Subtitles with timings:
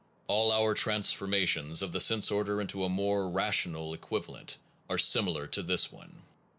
[0.25, 4.57] All our transformations of the sense order into a more rational equiva lent
[4.89, 6.23] are similar to this one.